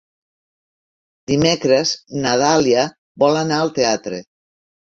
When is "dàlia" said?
2.45-2.89